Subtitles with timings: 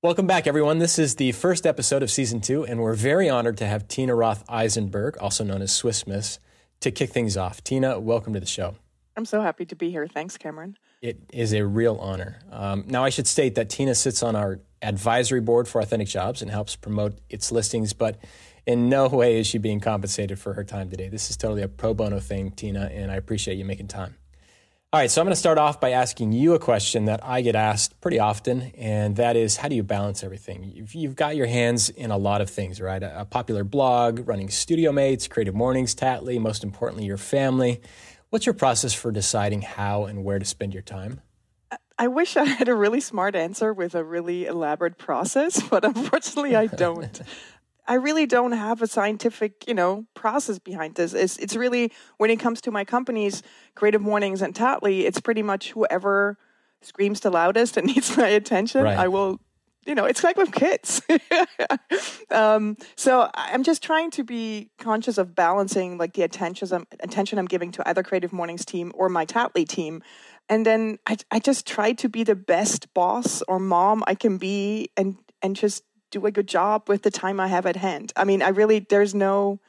[0.00, 0.78] Welcome back, everyone.
[0.78, 4.14] This is the first episode of season two, and we're very honored to have Tina
[4.14, 6.38] Roth Eisenberg, also known as swissmiss,
[6.78, 7.64] to kick things off.
[7.64, 8.76] Tina, welcome to the show.
[9.16, 10.06] I'm so happy to be here.
[10.06, 10.76] Thanks, Cameron.
[11.02, 12.38] It is a real honor.
[12.52, 16.42] Um, now, I should state that Tina sits on our advisory board for Authentic Jobs
[16.42, 18.18] and helps promote its listings, but
[18.68, 21.08] in no way is she being compensated for her time today.
[21.08, 24.14] This is totally a pro bono thing, Tina, and I appreciate you making time.
[24.90, 27.42] All right, so I'm going to start off by asking you a question that I
[27.42, 30.64] get asked pretty often, and that is how do you balance everything?
[30.64, 33.02] You've, you've got your hands in a lot of things, right?
[33.02, 37.82] A, popular blog, running Studio Mates, Creative Mornings, Tattly, most importantly, your family.
[38.30, 41.20] What's your process for deciding how and where to spend your time?
[41.98, 46.56] I wish I had a really smart answer with a really elaborate process, but unfortunately
[46.56, 47.20] I don't.
[47.88, 51.14] I really don't have a scientific, you know, process behind this.
[51.14, 53.42] It's it's really when it comes to my companies,
[53.74, 56.36] Creative Mornings and Tattly, it's pretty much whoever
[56.82, 58.98] screams the loudest and needs my attention, right.
[58.98, 59.40] I will
[59.86, 61.00] you know, it's like with kids.
[62.30, 67.38] um, so I'm just trying to be conscious of balancing like the attention I'm, attention
[67.38, 70.02] I'm giving to either Creative Mornings team or my Tattly team.
[70.50, 74.36] And then I, I just try to be the best boss or mom I can
[74.36, 78.12] be and, and just do a good job with the time I have at hand.
[78.16, 79.60] I mean, I really there's no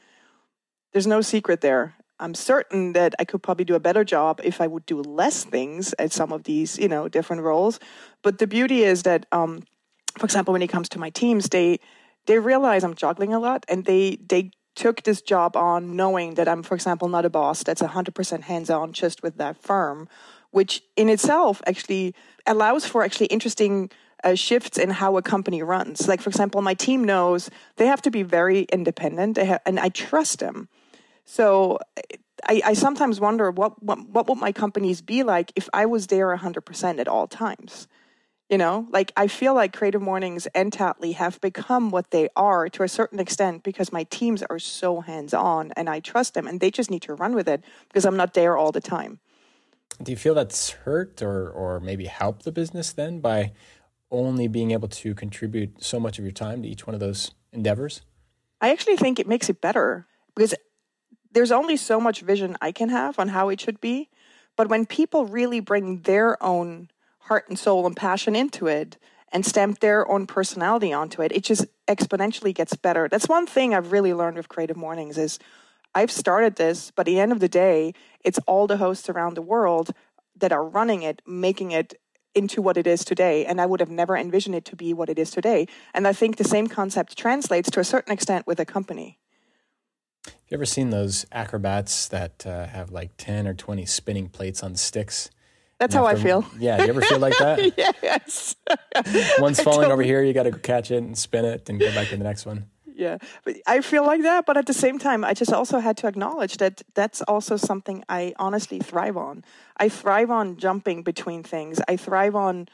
[0.94, 1.96] there's no secret there.
[2.20, 5.46] I'm certain that I could probably do a better job if I would do less
[5.46, 7.80] things at some of these, you know, different roles.
[8.24, 9.64] But the beauty is that, um,
[10.18, 11.80] for example, when it comes to my teams, they
[12.26, 16.48] they realize I'm juggling a lot, and they they took this job on knowing that
[16.48, 20.08] I'm, for example, not a boss that's 100% hands on just with that firm,
[20.52, 22.16] which in itself actually
[22.46, 23.90] allows for actually interesting
[24.24, 26.08] uh, shifts in how a company runs.
[26.08, 29.90] Like, for example, my team knows they have to be very independent, have, and I
[29.90, 30.70] trust them.
[31.26, 31.80] So
[32.48, 36.08] I, I sometimes wonder what, what, what would my companies be like if I was
[36.08, 37.88] there 100% at all times.
[38.50, 42.68] You know, like I feel like Creative Mornings and Tattly have become what they are
[42.70, 46.48] to a certain extent because my teams are so hands on and I trust them
[46.48, 49.20] and they just need to run with it because I'm not there all the time.
[50.02, 53.52] Do you feel that's hurt or, or maybe help the business then by
[54.12, 57.32] only being able to contribute so much of your time to each one of those
[57.52, 58.02] endeavors?
[58.62, 60.54] I actually think it makes it better because
[61.32, 64.10] there's only so much vision I can have on how it should be.
[64.58, 68.98] But when people really bring their own heart and soul and passion into it
[69.32, 73.08] and stamp their own personality onto it, it just exponentially gets better.
[73.08, 75.40] That's one thing I've really learned with Creative Mornings is
[75.96, 77.94] I've started this, but at the end of the day,
[78.24, 79.92] it's all the hosts around the world
[80.36, 81.94] that are running it, making it
[82.36, 83.46] into what it is today.
[83.46, 85.68] And I would have never envisioned it to be what it is today.
[85.94, 89.18] And I think the same concept translates to a certain extent with a company.
[90.26, 94.64] Have you ever seen those acrobats that uh, have like 10 or 20 spinning plates
[94.64, 95.30] on sticks?
[95.80, 96.46] That's how I feel.
[96.60, 97.74] Yeah, you ever feel like that?
[98.04, 98.56] yes.
[99.40, 102.10] One's falling over here, you got to catch it and spin it and go back
[102.10, 102.66] to the next one
[103.00, 105.96] yeah but i feel like that but at the same time i just also had
[105.96, 109.44] to acknowledge that that's also something i honestly thrive on.
[109.78, 111.80] I thrive on jumping between things.
[111.88, 112.68] I thrive on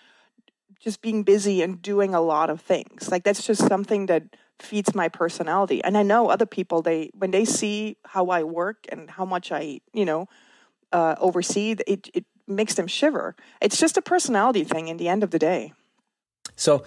[0.79, 3.09] just being busy and doing a lot of things.
[3.11, 4.23] Like that's just something that
[4.59, 5.83] feeds my personality.
[5.83, 9.51] And i know other people they when they see how i work and how much
[9.51, 10.27] i you know
[10.91, 13.35] uh, oversee it, it makes them shiver.
[13.59, 15.73] It's just a personality thing in the end of the day.
[16.55, 16.85] So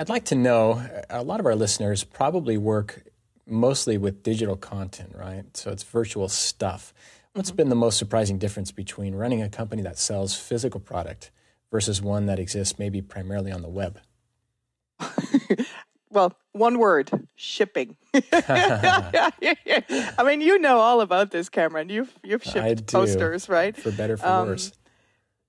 [0.00, 3.02] I'd like to know a lot of our listeners probably work
[3.46, 5.44] mostly with digital content, right?
[5.54, 6.94] So it's virtual stuff.
[7.34, 7.56] What's mm-hmm.
[7.56, 11.30] been the most surprising difference between running a company that sells physical product
[11.70, 14.00] versus one that exists maybe primarily on the web?
[16.10, 17.98] well, one word shipping.
[18.32, 19.32] I
[20.24, 21.90] mean, you know all about this, Cameron.
[21.90, 23.76] You've, you've shipped posters, right?
[23.76, 24.72] For better, for um, worse.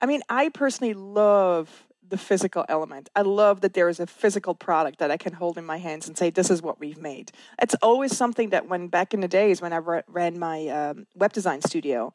[0.01, 3.09] I mean, I personally love the physical element.
[3.15, 6.07] I love that there is a physical product that I can hold in my hands
[6.07, 7.31] and say, this is what we've made.
[7.59, 9.77] It's always something that when back in the days when I
[10.07, 12.13] ran my um, web design studio,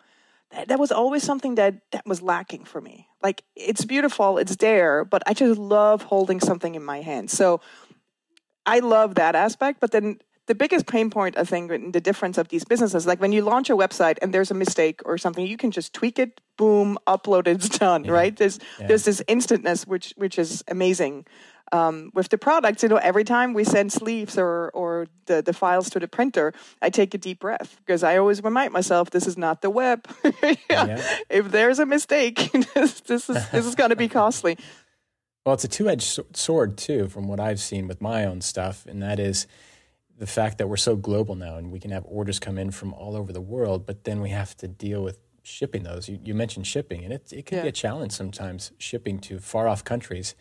[0.52, 3.08] that, that was always something that, that was lacking for me.
[3.22, 7.32] Like, it's beautiful, it's there, but I just love holding something in my hands.
[7.32, 7.60] So
[8.64, 12.38] I love that aspect, but then the biggest pain point, I think, in the difference
[12.38, 15.46] of these businesses, like when you launch a website and there's a mistake or something,
[15.46, 18.12] you can just tweak it, boom, upload it, it's done, yeah.
[18.12, 18.36] right?
[18.36, 18.86] There's yeah.
[18.86, 21.26] there's this instantness which which is amazing.
[21.72, 25.52] Um, with the products, you know, every time we send sleeves or or the, the
[25.52, 29.26] files to the printer, I take a deep breath because I always remind myself this
[29.26, 30.06] is not the web.
[30.70, 31.04] yeah.
[31.28, 34.56] If there's a mistake, this, this is this is going to be costly.
[35.44, 38.86] Well, it's a two edged sword too, from what I've seen with my own stuff,
[38.86, 39.48] and that is
[40.18, 42.94] the fact that we're so global now and we can have orders come in from
[42.94, 46.08] all over the world, but then we have to deal with shipping those.
[46.08, 47.62] You, you mentioned shipping, and it, it can yeah.
[47.62, 50.34] be a challenge sometimes shipping to far off countries.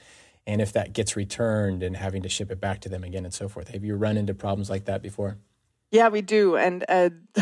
[0.48, 3.34] and if that gets returned and having to ship it back to them again and
[3.34, 3.70] so forth.
[3.70, 5.38] Have you run into problems like that before?
[5.92, 6.56] Yeah, we do.
[6.56, 7.10] And uh,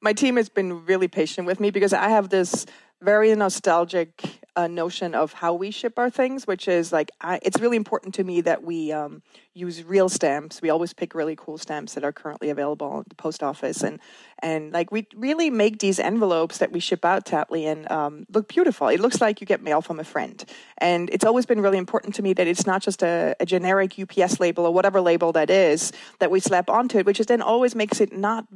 [0.00, 2.66] my team has been really patient with me because I have this
[3.02, 4.22] very nostalgic
[4.56, 8.14] uh, notion of how we ship our things, which is like I, it's really important
[8.14, 9.22] to me that we um,
[9.52, 10.62] use real stamps.
[10.62, 13.98] We always pick really cool stamps that are currently available at the post office, and
[14.40, 18.48] and like we really make these envelopes that we ship out, Tattly, and um, look
[18.48, 18.88] beautiful.
[18.88, 20.44] It looks like you get mail from a friend,
[20.78, 23.98] and it's always been really important to me that it's not just a, a generic
[23.98, 27.42] UPS label or whatever label that is that we slap onto it, which is then
[27.42, 28.46] always makes it not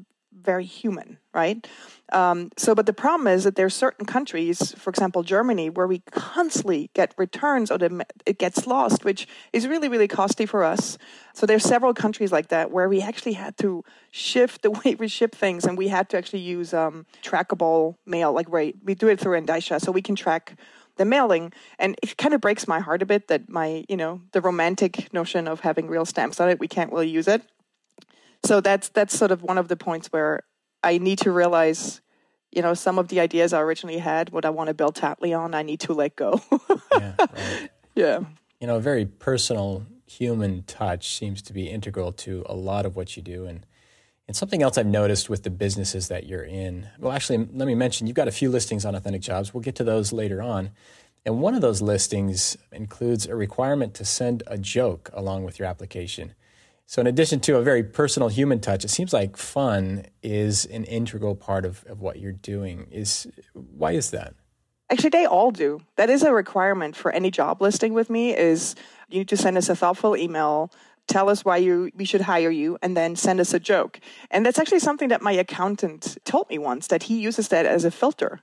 [0.42, 1.66] very human, right?
[2.12, 5.86] Um, so, but the problem is that there are certain countries, for example, Germany, where
[5.86, 10.64] we constantly get returns or the, it gets lost, which is really, really costly for
[10.64, 10.96] us.
[11.34, 14.94] So there are several countries like that where we actually had to shift the way
[14.94, 18.94] we ship things, and we had to actually use um, trackable mail, like we we
[18.94, 20.56] do it through Endicia, so we can track
[20.96, 21.52] the mailing.
[21.78, 25.12] And it kind of breaks my heart a bit that my, you know, the romantic
[25.12, 27.42] notion of having real stamps on it, we can't really use it.
[28.44, 30.40] So that's that's sort of one of the points where
[30.82, 32.00] I need to realize,
[32.52, 35.38] you know, some of the ideas I originally had, what I want to build Tattly
[35.38, 36.40] on, I need to let go.
[36.92, 37.70] yeah, right.
[37.94, 38.20] yeah.
[38.60, 42.96] You know, a very personal human touch seems to be integral to a lot of
[42.96, 43.44] what you do.
[43.44, 43.66] And
[44.28, 46.86] and something else I've noticed with the businesses that you're in.
[46.98, 49.54] Well, actually, let me mention you've got a few listings on Authentic Jobs.
[49.54, 50.70] We'll get to those later on.
[51.24, 55.66] And one of those listings includes a requirement to send a joke along with your
[55.66, 56.34] application.
[56.88, 60.84] So, in addition to a very personal human touch, it seems like fun is an
[60.84, 62.88] integral part of, of what you're doing.
[62.90, 64.32] Is why is that?
[64.88, 65.82] Actually, they all do.
[65.96, 68.34] That is a requirement for any job listing with me.
[68.34, 68.74] Is
[69.10, 70.72] you need to send us a thoughtful email,
[71.08, 74.00] tell us why you we should hire you, and then send us a joke.
[74.30, 77.84] And that's actually something that my accountant told me once that he uses that as
[77.84, 78.40] a filter.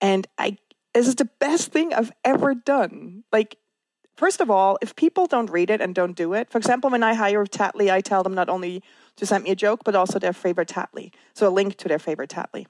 [0.00, 0.56] And I
[0.94, 3.24] this is the best thing I've ever done.
[3.32, 3.56] Like
[4.16, 7.02] First of all, if people don't read it and don't do it, for example, when
[7.02, 8.82] I hire Tattly, I tell them not only
[9.16, 11.12] to send me a joke, but also their favorite Tattly.
[11.34, 12.66] So a link to their favorite Tattly.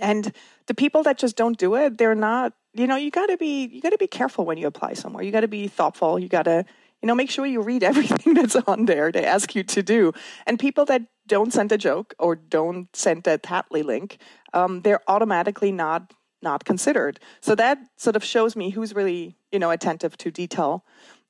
[0.00, 0.32] And
[0.66, 3.80] the people that just don't do it, they're not, you know, you gotta be you
[3.80, 5.24] gotta be careful when you apply somewhere.
[5.24, 6.18] You gotta be thoughtful.
[6.18, 6.66] You gotta,
[7.00, 10.12] you know, make sure you read everything that's on there they ask you to do.
[10.46, 14.18] And people that don't send a joke or don't send a Tattly link,
[14.52, 17.20] um, they're automatically not not considered.
[17.40, 20.84] So that sort of shows me who's really, you know, attentive to detail.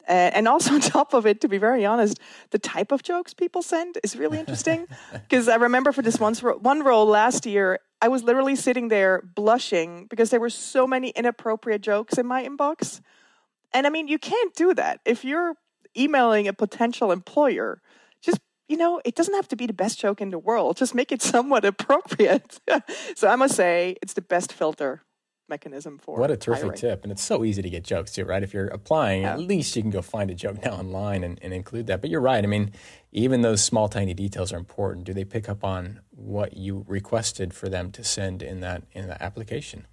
[0.09, 2.21] Uh, and also on top of it, to be very honest,
[2.51, 4.87] the type of jokes people send is really interesting.
[5.13, 9.23] Because I remember for this one, one role last year, I was literally sitting there
[9.35, 13.01] blushing because there were so many inappropriate jokes in my inbox.
[13.73, 15.01] And I mean, you can't do that.
[15.05, 15.55] If you're
[15.97, 17.81] emailing a potential employer,
[18.69, 20.77] you know, it doesn't have to be the best joke in the world.
[20.77, 22.61] Just make it somewhat appropriate.
[23.17, 25.03] so I must say, it's the best filter
[25.49, 26.79] mechanism for what a terrific hiring.
[26.79, 29.33] tip and it's so easy to get jokes too right if you're applying yeah.
[29.33, 32.11] at least you can go find a joke now online and, and, include that but
[32.11, 32.73] you're right i mean
[33.13, 37.55] even those small tiny details are important do they pick up on what you requested
[37.55, 39.87] for them to send in that in that application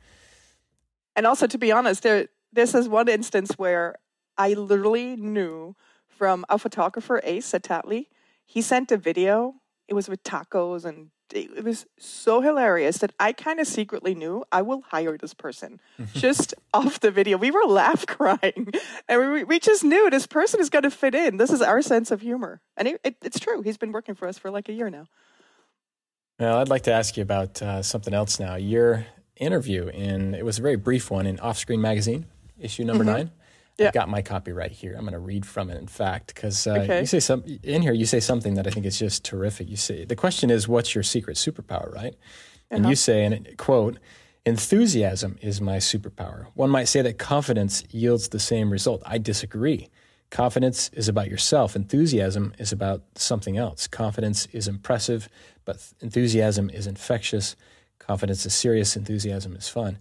[1.16, 3.96] and also to be honest there this is one instance where
[4.38, 5.76] i literally knew
[6.08, 8.08] from a photographer ace at tattly
[8.46, 9.56] he sent a video.
[9.88, 14.44] It was with tacos and it was so hilarious that I kind of secretly knew
[14.52, 15.80] I will hire this person
[16.14, 17.38] just off the video.
[17.38, 18.72] We were laugh crying,
[19.08, 21.38] and we, we just knew this person is going to fit in.
[21.38, 23.62] This is our sense of humor, and it, it, it's true.
[23.62, 25.08] He's been working for us for like a year now.
[26.40, 28.56] Well, I'd like to ask you about uh, something else now.
[28.56, 32.26] Your interview in it was a very brief one in Offscreen Magazine,
[32.60, 33.14] issue number mm-hmm.
[33.14, 33.32] nine.
[33.78, 33.88] Yeah.
[33.88, 34.94] I've got my copy right here.
[34.94, 35.78] I'm going to read from it.
[35.78, 37.00] In fact, because uh, okay.
[37.02, 39.68] you say some in here, you say something that I think is just terrific.
[39.68, 42.14] You say the question is, "What's your secret superpower?" Right?
[42.14, 42.76] Uh-huh.
[42.76, 43.98] And you say, and quote,
[44.46, 49.02] "Enthusiasm is my superpower." One might say that confidence yields the same result.
[49.06, 49.90] I disagree.
[50.30, 51.76] Confidence is about yourself.
[51.76, 53.88] Enthusiasm is about something else.
[53.88, 55.30] Confidence is impressive,
[55.66, 57.56] but enthusiasm is infectious.
[58.00, 58.96] Confidence is serious.
[58.96, 60.00] Enthusiasm is fun.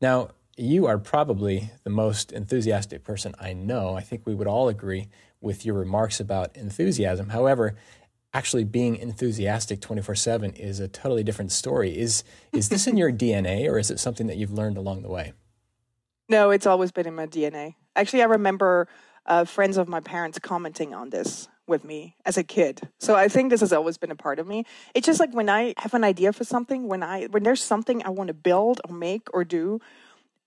[0.00, 3.94] Now, you are probably the most enthusiastic person I know.
[3.94, 5.08] I think we would all agree
[5.40, 7.30] with your remarks about enthusiasm.
[7.30, 7.74] However,
[8.34, 11.98] actually being enthusiastic 24/7 is a totally different story.
[11.98, 15.10] Is is this in your DNA or is it something that you've learned along the
[15.10, 15.32] way?
[16.28, 17.74] No, it's always been in my DNA.
[17.96, 18.88] Actually, I remember
[19.26, 22.80] uh, friends of my parents commenting on this with me as a kid.
[22.98, 24.64] So I think this has always been a part of me.
[24.94, 28.04] It's just like when I have an idea for something, when I when there's something
[28.04, 29.80] I want to build or make or do,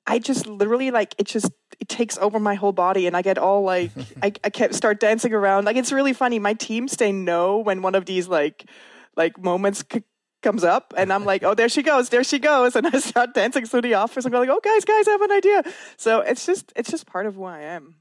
[0.08, 3.38] I just literally like it just it takes over my whole body and I get
[3.38, 3.92] all like
[4.24, 5.66] I, I can't start dancing around.
[5.66, 6.40] Like it's really funny.
[6.40, 8.70] My team say no when one of these like
[9.16, 10.04] like moments c-
[10.44, 13.34] comes up and I'm like, oh, there she goes, there she goes, and I start
[13.34, 15.64] dancing through the office and go like, oh, guys, guys, I have an idea.
[15.98, 17.96] So it's just it's just part of who I am.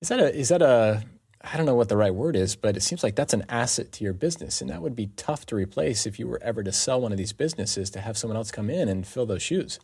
[0.00, 1.04] Is that a is that a
[1.42, 3.92] I don't know what the right word is, but it seems like that's an asset
[3.92, 6.72] to your business, and that would be tough to replace if you were ever to
[6.72, 9.78] sell one of these businesses to have someone else come in and fill those shoes.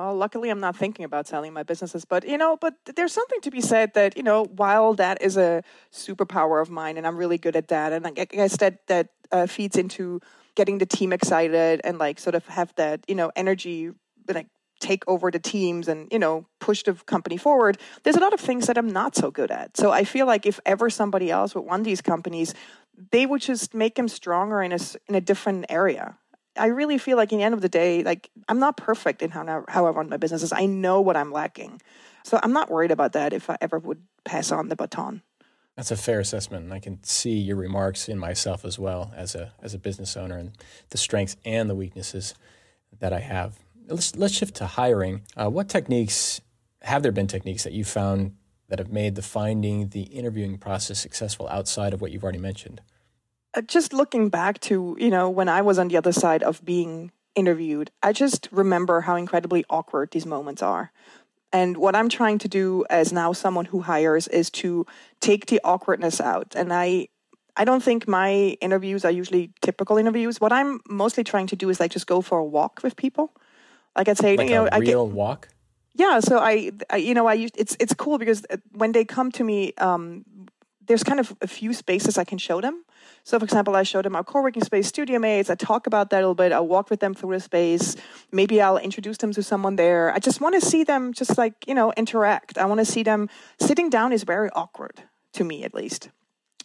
[0.00, 3.42] Well, luckily, I'm not thinking about selling my businesses, but you know, but there's something
[3.42, 7.18] to be said that you know, while that is a superpower of mine, and I'm
[7.18, 10.22] really good at that, and I guess that that uh, feeds into
[10.54, 13.90] getting the team excited and like sort of have that you know energy
[14.32, 14.46] like
[14.80, 18.40] take over the teams and you know push the company forward there's a lot of
[18.40, 19.76] things that i'm not so good at.
[19.76, 22.54] So i feel like if ever somebody else would run these companies
[23.12, 24.78] they would just make them stronger in a,
[25.08, 26.16] in a different area
[26.60, 29.30] i really feel like in the end of the day like i'm not perfect in
[29.30, 31.80] how, how i run my businesses i know what i'm lacking
[32.24, 35.22] so i'm not worried about that if i ever would pass on the baton
[35.80, 39.54] that's a fair assessment, I can see your remarks in myself as well as a
[39.62, 40.52] as a business owner, and
[40.90, 42.34] the strengths and the weaknesses
[42.98, 43.58] that I have.
[43.86, 45.22] Let's let's shift to hiring.
[45.38, 46.42] Uh, what techniques
[46.82, 48.34] have there been techniques that you found
[48.68, 52.82] that have made the finding the interviewing process successful outside of what you've already mentioned?
[53.54, 56.64] Uh, just looking back to you know when I was on the other side of
[56.64, 60.92] being interviewed, I just remember how incredibly awkward these moments are.
[61.52, 64.86] And what I'm trying to do as now someone who hires is to
[65.20, 66.54] take the awkwardness out.
[66.54, 67.08] And I
[67.56, 70.40] I don't think my interviews are usually typical interviews.
[70.40, 73.32] What I'm mostly trying to do is like just go for a walk with people.
[73.96, 75.48] Like I'd say, like you know, a real I get, walk.
[75.94, 79.04] Yeah, so I, I, you know, I use it's it's cool because uh, when they
[79.04, 80.24] come to me, um,
[80.86, 82.84] there's kind of a few spaces I can show them.
[83.30, 85.50] So, for example, I showed them our co-working space, Studio Mates.
[85.50, 86.50] I talk about that a little bit.
[86.50, 87.94] I walk with them through the space.
[88.32, 90.12] Maybe I'll introduce them to someone there.
[90.12, 92.58] I just want to see them just like, you know, interact.
[92.58, 93.28] I want to see them
[93.60, 96.10] sitting down is very awkward to me, at least.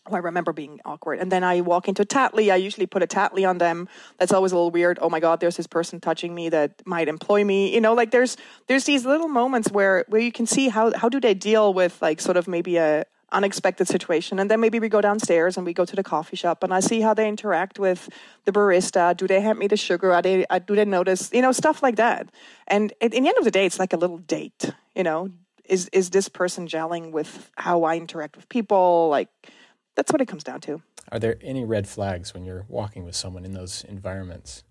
[0.10, 1.20] Oh, I remember being awkward.
[1.20, 2.52] And then I walk into Tattly.
[2.52, 3.88] I usually put a Tattly on them.
[4.18, 4.98] That's always a little weird.
[5.04, 7.76] Oh my God, there's this person touching me that might employ me.
[7.76, 11.10] You know, like there's there's these little moments where where you can see how how
[11.10, 14.40] do they deal with like sort of maybe a, unexpected situation.
[14.40, 16.80] And then maybe we go downstairs and we go to the coffee shop and I
[16.80, 18.10] see how they interact with
[18.46, 19.16] the barista.
[19.16, 20.14] Do they hand me the sugar?
[20.14, 22.30] Are they, uh, do they notice, you know, stuff like that.
[22.68, 25.32] And in the end of the day, it's like a little date, you know,
[25.66, 29.10] is, is this person gelling with how I interact with people?
[29.10, 29.30] Like,
[29.96, 30.82] that's what it comes down to.
[31.12, 34.64] Are there any red flags when you're walking with someone in those environments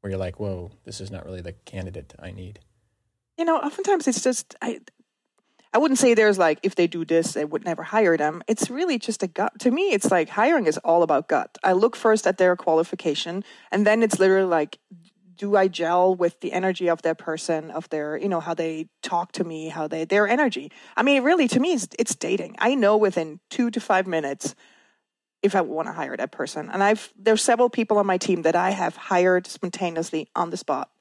[0.00, 2.60] where you're like, whoa, this is not really the candidate I need?
[3.38, 4.80] You know, oftentimes it's just I,
[5.74, 8.42] I wouldn't say there's like if they do this, they would never hire them.
[8.46, 9.58] It's really just a gut.
[9.60, 11.56] To me, it's like hiring is all about gut.
[11.64, 14.78] I look first at their qualification, and then it's literally like,
[15.34, 18.88] do I gel with the energy of that person, of their, you know, how they
[19.02, 20.70] talk to me, how they their energy.
[20.96, 22.56] I mean, really, to me, it's, it's dating.
[22.58, 24.54] I know within two to five minutes
[25.42, 26.70] if I want to hire that person.
[26.70, 30.56] And I've there's several people on my team that I have hired spontaneously on the
[30.56, 30.91] spot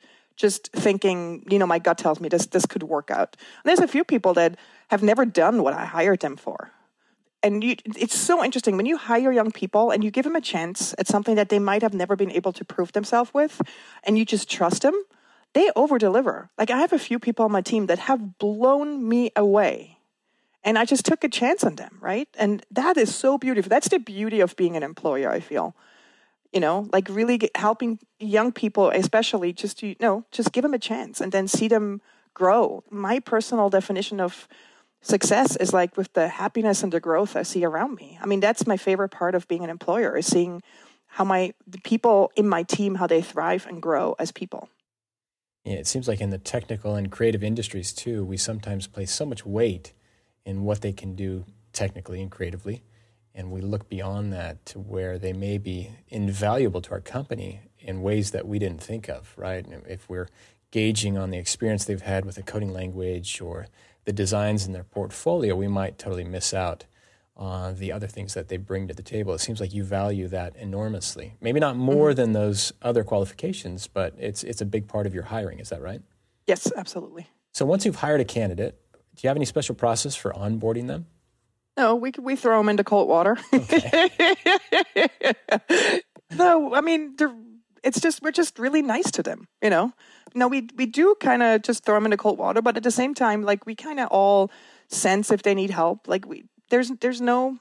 [0.41, 3.37] just thinking, you know, my gut tells me this this could work out.
[3.39, 4.57] And there's a few people that
[4.89, 6.71] have never done what I hired them for.
[7.43, 10.41] And you, it's so interesting when you hire young people and you give them a
[10.41, 13.61] chance at something that they might have never been able to prove themselves with,
[14.03, 14.93] and you just trust them,
[15.53, 16.49] they over deliver.
[16.57, 19.97] Like I have a few people on my team that have blown me away.
[20.63, 22.27] And I just took a chance on them, right?
[22.37, 23.69] And that is so beautiful.
[23.69, 25.75] That's the beauty of being an employer, I feel
[26.51, 30.73] you know like really helping young people especially just to you know just give them
[30.73, 32.01] a chance and then see them
[32.33, 32.83] grow.
[32.89, 34.47] My personal definition of
[35.01, 38.17] success is like with the happiness and the growth i see around me.
[38.21, 40.61] I mean that's my favorite part of being an employer is seeing
[41.07, 44.69] how my the people in my team how they thrive and grow as people.
[45.63, 49.25] Yeah, it seems like in the technical and creative industries too we sometimes place so
[49.25, 49.93] much weight
[50.45, 52.83] in what they can do technically and creatively
[53.33, 58.01] and we look beyond that to where they may be invaluable to our company in
[58.01, 59.65] ways that we didn't think of, right?
[59.87, 60.27] If we're
[60.71, 63.67] gauging on the experience they've had with a coding language or
[64.05, 66.85] the designs in their portfolio, we might totally miss out
[67.37, 69.33] on the other things that they bring to the table.
[69.33, 71.35] It seems like you value that enormously.
[71.41, 72.17] Maybe not more mm-hmm.
[72.17, 75.59] than those other qualifications, but it's it's a big part of your hiring.
[75.59, 76.01] Is that right?
[76.45, 77.27] Yes, absolutely.
[77.53, 81.07] So once you've hired a candidate, do you have any special process for onboarding them?
[81.77, 83.37] No, we we throw them into cold water.
[83.53, 84.09] Okay.
[86.31, 87.15] no, I mean
[87.83, 89.93] it's just we're just really nice to them, you know.
[90.35, 92.91] No, we we do kind of just throw them into cold water, but at the
[92.91, 94.51] same time, like we kind of all
[94.89, 96.07] sense if they need help.
[96.07, 97.57] Like we there's there's no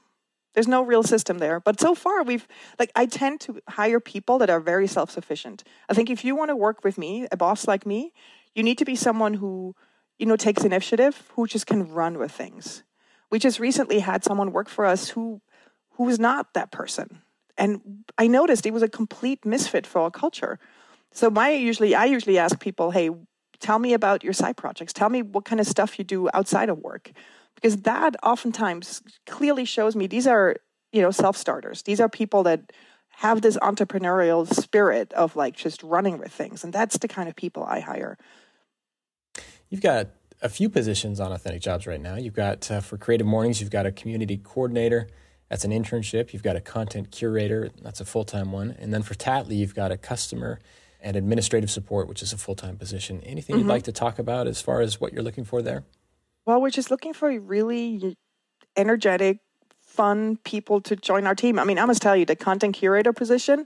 [0.53, 1.59] there's no real system there.
[1.59, 2.47] But so far, we've
[2.79, 5.63] like I tend to hire people that are very self sufficient.
[5.89, 8.13] I think if you want to work with me, a boss like me,
[8.53, 9.75] you need to be someone who
[10.19, 12.83] you know takes initiative, who just can run with things
[13.31, 15.41] we just recently had someone work for us who
[15.93, 17.21] who was not that person.
[17.57, 17.81] And
[18.17, 20.59] i noticed he was a complete misfit for our culture.
[21.11, 23.09] So my usually i usually ask people hey
[23.61, 24.91] tell me about your side projects.
[24.91, 27.11] Tell me what kind of stuff you do outside of work.
[27.55, 30.57] Because that oftentimes clearly shows me these are
[30.91, 31.83] you know self starters.
[31.83, 32.73] These are people that
[33.09, 37.35] have this entrepreneurial spirit of like just running with things, and that's the kind of
[37.35, 38.17] people I hire.
[39.69, 40.07] You've got
[40.41, 42.15] a few positions on Authentic Jobs right now.
[42.15, 45.07] You've got uh, for Creative Mornings, you've got a community coordinator.
[45.49, 46.31] That's an internship.
[46.31, 47.71] You've got a content curator.
[47.81, 48.75] That's a full time one.
[48.79, 50.59] And then for Tattly, you've got a customer
[51.01, 53.21] and administrative support, which is a full time position.
[53.21, 53.65] Anything mm-hmm.
[53.65, 55.83] you'd like to talk about as far as what you're looking for there?
[56.45, 58.15] Well, we're just looking for really
[58.77, 59.39] energetic,
[59.81, 61.59] fun people to join our team.
[61.59, 63.65] I mean, I must tell you, the content curator position,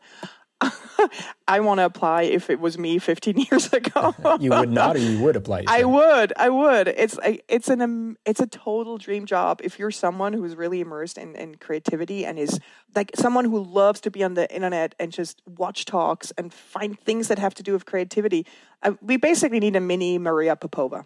[1.48, 4.16] I want to apply if it was me 15 years ago.
[4.40, 5.66] you would not, or you would apply.
[5.68, 6.34] I would.
[6.38, 6.88] I would.
[6.88, 10.82] It's a, it's an um, it's a total dream job if you're someone who's really
[10.82, 12.60] immersed in, in creativity and is
[12.96, 17.00] like someone who loves to be on the internet and just watch talks and find
[17.00, 18.46] things that have to do with creativity.
[18.82, 21.06] Uh, we basically need a mini Maria Popova.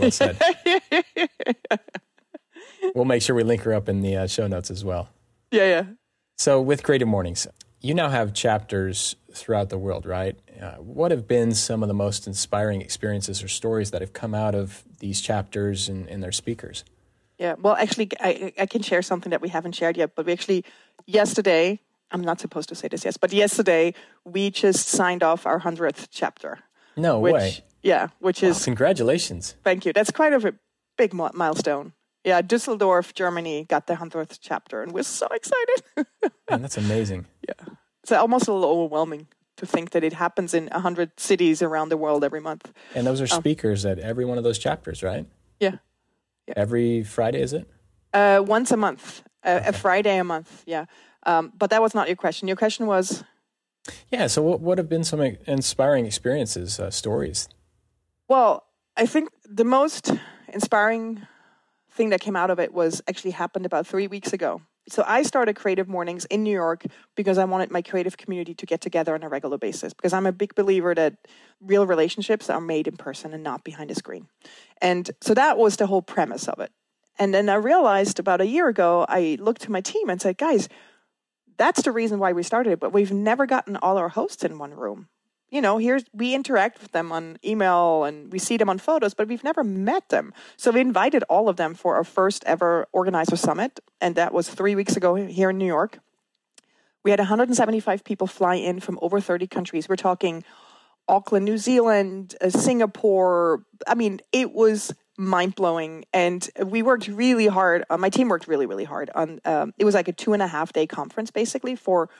[0.00, 0.40] Well said.
[2.94, 5.10] we'll make sure we link her up in the uh, show notes as well.
[5.50, 5.82] Yeah, yeah.
[6.36, 7.46] So with Creative Mornings,
[7.80, 10.36] you now have chapters throughout the world, right?
[10.60, 14.34] Uh, what have been some of the most inspiring experiences or stories that have come
[14.34, 16.84] out of these chapters and, and their speakers?
[17.38, 20.32] Yeah, well, actually, I, I can share something that we haven't shared yet, but we
[20.32, 20.64] actually,
[21.06, 21.80] yesterday,
[22.10, 23.94] I'm not supposed to say this, yes, but yesterday,
[24.24, 26.58] we just signed off our 100th chapter.
[26.96, 27.58] No which, way.
[27.82, 28.64] Yeah, which is.
[28.64, 29.54] congratulations.
[29.62, 29.92] Thank you.
[29.92, 30.54] That's quite a
[30.96, 31.92] big milestone.
[32.28, 35.82] Yeah, Düsseldorf, Germany got the 100th chapter, and we're so excited.
[36.50, 37.24] Man, that's amazing.
[37.48, 37.74] Yeah.
[38.02, 41.96] It's almost a little overwhelming to think that it happens in 100 cities around the
[41.96, 42.70] world every month.
[42.94, 45.24] And those are um, speakers um, at every one of those chapters, right?
[45.58, 45.76] Yeah.
[46.46, 46.54] yeah.
[46.54, 47.66] Every Friday, is it?
[48.12, 49.66] Uh, once a month, okay.
[49.66, 50.84] a Friday a month, yeah.
[51.22, 52.46] Um, but that was not your question.
[52.46, 53.24] Your question was?
[54.12, 57.48] Yeah, so what, what have been some inspiring experiences, uh, stories?
[58.28, 58.66] Well,
[58.98, 60.12] I think the most
[60.52, 61.26] inspiring
[61.98, 64.62] thing that came out of it was actually happened about three weeks ago.
[64.88, 68.64] So I started Creative Mornings in New York because I wanted my creative community to
[68.64, 71.16] get together on a regular basis because I'm a big believer that
[71.60, 74.28] real relationships are made in person and not behind a screen.
[74.80, 76.70] And so that was the whole premise of it.
[77.18, 80.38] And then I realized about a year ago, I looked to my team and said,
[80.38, 80.70] guys,
[81.58, 84.58] that's the reason why we started it, but we've never gotten all our hosts in
[84.58, 85.08] one room
[85.50, 89.14] you know, here's we interact with them on email and we see them on photos,
[89.14, 90.34] but we've never met them.
[90.56, 94.48] So we invited all of them for our first ever organizer summit, and that was
[94.48, 96.00] three weeks ago here in New York.
[97.04, 99.88] We had 175 people fly in from over 30 countries.
[99.88, 100.44] We're talking
[101.08, 103.64] Auckland, New Zealand, uh, Singapore.
[103.86, 107.84] I mean, it was mind blowing, and we worked really hard.
[107.88, 109.40] Uh, my team worked really, really hard on.
[109.44, 112.10] Um, it was like a two and a half day conference, basically for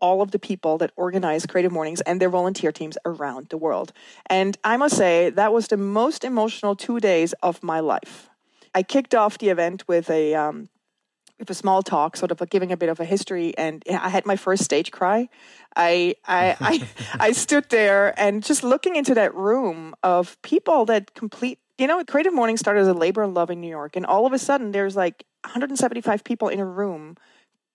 [0.00, 3.92] all of the people that organize Creative Mornings and their volunteer teams around the world.
[4.26, 8.28] And I must say, that was the most emotional two days of my life.
[8.74, 10.68] I kicked off the event with a um,
[11.38, 14.26] with a small talk, sort of giving a bit of a history, and I had
[14.26, 15.28] my first stage cry.
[15.76, 16.88] I I I,
[17.20, 21.58] I stood there and just looking into that room of people that complete.
[21.78, 24.26] You know, Creative Morning started as a labor of love in New York, and all
[24.26, 27.16] of a sudden, there's like 175 people in a room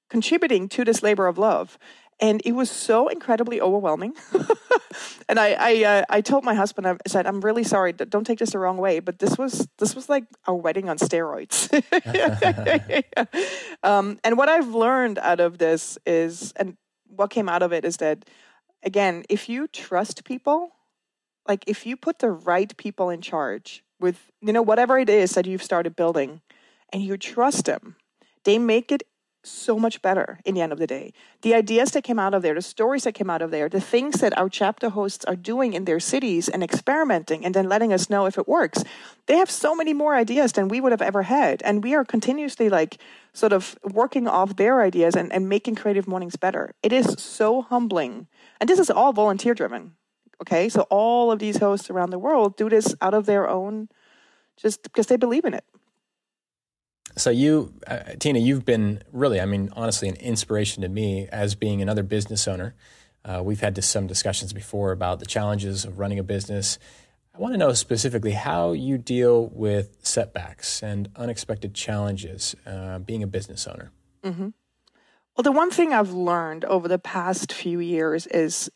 [0.09, 1.79] contributing to this labor of love
[2.23, 4.15] and it was so incredibly overwhelming.
[5.27, 7.91] and I I, uh, I told my husband I said I'm really sorry.
[7.91, 10.97] Don't take this the wrong way, but this was this was like a wedding on
[10.97, 11.67] steroids.
[13.83, 17.83] um, and what I've learned out of this is, and what came out of it
[17.83, 18.23] is that
[18.83, 20.71] again, if you trust people,
[21.45, 25.31] like if you put the right people in charge with you know whatever it is
[25.31, 26.39] that you've started building,
[26.93, 27.97] and you trust them,
[28.45, 29.03] they make it
[29.43, 31.13] so much better in the end of the day.
[31.41, 33.81] The ideas that came out of there, the stories that came out of there, the
[33.81, 37.91] things that our chapter hosts are doing in their cities and experimenting and then letting
[37.91, 38.83] us know if it works.
[39.25, 41.61] They have so many more ideas than we would have ever had.
[41.63, 42.97] And we are continuously like
[43.33, 46.73] sort of working off their ideas and, and making creative mornings better.
[46.81, 48.27] It is so humbling.
[48.59, 49.95] And this is all volunteer driven.
[50.41, 50.69] Okay.
[50.69, 53.89] So all of these hosts around the world do this out of their own
[54.57, 55.65] just because they believe in it.
[57.15, 61.55] So you, uh, Tina, you've been really, I mean, honestly, an inspiration to me as
[61.55, 62.73] being another business owner.
[63.23, 66.79] Uh, we've had some discussions before about the challenges of running a business.
[67.35, 73.23] I want to know specifically how you deal with setbacks and unexpected challenges uh, being
[73.23, 73.91] a business owner.
[74.23, 74.49] Mm-hmm.
[75.35, 78.69] Well, the one thing I've learned over the past few years is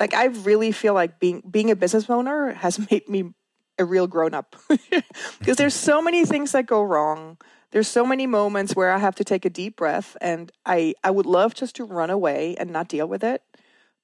[0.00, 3.32] like I really feel like being being a business owner has made me
[3.78, 4.56] a real grown up
[5.38, 7.36] because there's so many things that go wrong
[7.76, 11.10] there's so many moments where I have to take a deep breath and I, I
[11.10, 13.42] would love just to run away and not deal with it.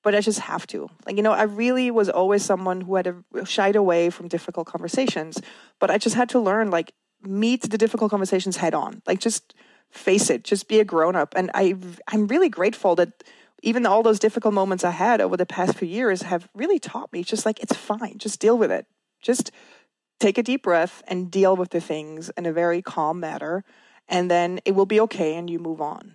[0.03, 0.91] But I just have to.
[1.07, 4.67] Like, you know, I really was always someone who had a, shied away from difficult
[4.67, 5.41] conversations.
[5.79, 9.01] But I just had to learn, like, meet the difficult conversations head on.
[9.07, 9.55] Like just
[9.89, 11.33] face it, just be a grown up.
[11.35, 11.75] And I
[12.09, 13.25] I'm really grateful that
[13.63, 17.11] even all those difficult moments I had over the past few years have really taught
[17.11, 18.85] me just like it's fine, just deal with it.
[19.23, 19.51] Just
[20.21, 23.65] take a deep breath and deal with the things in a very calm manner
[24.09, 26.15] and then it will be okay and you move on.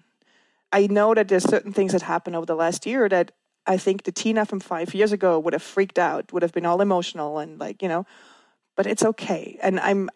[0.72, 3.32] I know that there's certain things that happened over the last year that
[3.66, 6.66] I think the Tina from 5 years ago would have freaked out, would have been
[6.66, 8.06] all emotional and like, you know,
[8.76, 9.58] but it's okay.
[9.62, 10.10] And I'm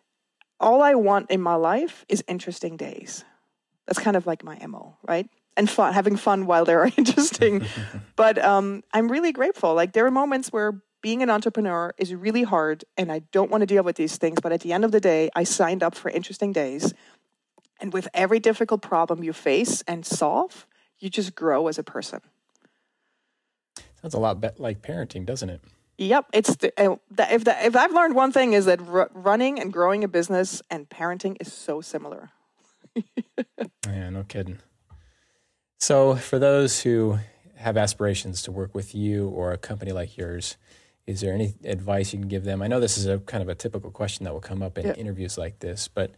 [0.59, 3.25] all I want in my life is interesting days.
[3.87, 5.27] That's kind of like my MO, right?
[5.57, 7.65] And fun, having fun while they're interesting.
[8.15, 9.73] but um, I'm really grateful.
[9.73, 13.61] Like there are moments where being an entrepreneur is really hard and I don't want
[13.61, 14.39] to deal with these things.
[14.41, 16.93] But at the end of the day, I signed up for interesting days.
[17.79, 20.67] And with every difficult problem you face and solve,
[20.99, 22.21] you just grow as a person.
[24.01, 25.61] Sounds a lot like parenting, doesn't it?
[25.97, 29.11] Yep, it's the, uh, the, if the, if I've learned one thing is that r-
[29.13, 32.31] running and growing a business and parenting is so similar.
[33.85, 34.59] yeah, no kidding.
[35.79, 37.19] So, for those who
[37.57, 40.57] have aspirations to work with you or a company like yours,
[41.07, 42.61] is there any advice you can give them?
[42.61, 44.93] I know this is a kind of a typical question that will come up in
[44.95, 46.11] interviews like this, but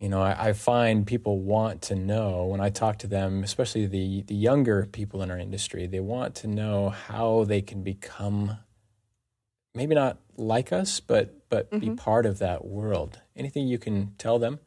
[0.00, 3.86] you know, I, I, find people want to know when I talk to them, especially
[3.86, 8.58] the the younger people in our industry, they want to know how they can become
[9.74, 11.90] maybe not like us, but but mm-hmm.
[11.90, 13.20] be part of that world.
[13.36, 14.58] Anything you can tell them?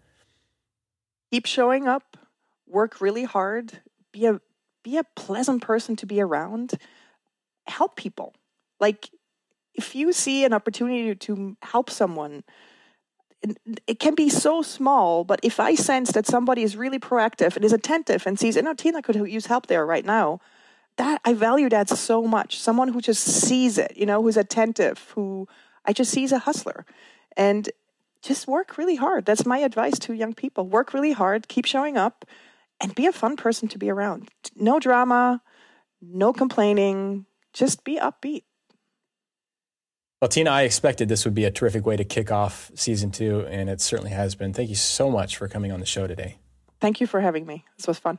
[1.32, 2.18] Keep showing up,
[2.66, 3.82] work really hard,
[4.12, 4.40] be a
[4.84, 6.74] be a pleasant person to be around,
[7.68, 8.34] help people.
[8.80, 9.10] Like
[9.78, 12.44] if you see an opportunity to help someone,
[13.86, 17.64] it can be so small, but if I sense that somebody is really proactive and
[17.64, 20.40] is attentive and sees, you know, Tina could use help there right now,
[20.98, 22.60] that I value that so much.
[22.60, 25.48] Someone who just sees it, you know, who's attentive, who
[25.86, 26.86] I just sees a hustler.
[27.38, 27.70] And
[28.24, 29.26] just work really hard.
[29.26, 30.68] That's my advice to young people.
[30.68, 32.26] Work really hard, keep showing up,
[32.82, 34.30] and be a fun person to be around.
[34.56, 35.44] No drama,
[36.02, 38.44] no complaining, just be upbeat.
[40.20, 43.42] Well, Tina, I expected this would be a terrific way to kick off season two,
[43.42, 44.52] and it certainly has been.
[44.52, 46.38] Thank you so much for coming on the show today.
[46.82, 47.66] Thank you for having me.
[47.78, 48.18] This was fun.